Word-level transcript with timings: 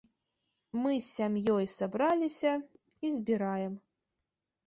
Мы 0.83 0.93
сям'ёй 1.07 1.67
сабраліся 1.73 2.53
і 3.09 3.11
збіраем. 3.17 3.73